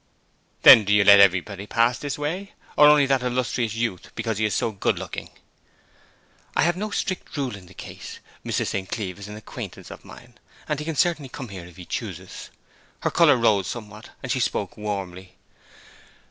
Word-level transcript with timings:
'Then 0.63 0.83
do 0.83 0.91
you 0.91 1.03
let 1.03 1.19
everybody 1.19 1.67
pass 1.67 1.99
this 1.99 2.17
way, 2.17 2.53
or 2.75 2.87
only 2.87 3.05
that 3.05 3.21
illustrious 3.21 3.75
youth 3.75 4.09
because 4.15 4.39
he 4.39 4.45
is 4.45 4.53
so 4.55 4.71
good 4.71 4.97
looking?' 4.97 5.29
'I 6.55 6.61
have 6.63 6.75
no 6.75 6.89
strict 6.89 7.37
rule 7.37 7.55
in 7.55 7.67
the 7.67 7.75
case. 7.75 8.17
Mr. 8.43 8.65
St. 8.65 8.89
Cleeve 8.89 9.19
is 9.19 9.27
an 9.27 9.37
acquaintance 9.37 9.91
of 9.91 10.03
mine, 10.03 10.39
and 10.67 10.79
he 10.79 10.85
can 10.85 10.95
certainly 10.95 11.29
come 11.29 11.49
here 11.49 11.67
if 11.67 11.75
he 11.77 11.85
chooses.' 11.85 12.49
Her 13.01 13.11
colour 13.11 13.37
rose 13.37 13.67
somewhat, 13.67 14.09
and 14.23 14.31
she 14.31 14.39
spoke 14.39 14.75
warmly. 14.75 15.35